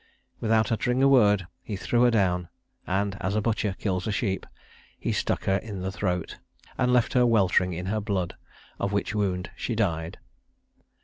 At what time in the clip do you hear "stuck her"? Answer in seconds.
5.11-5.57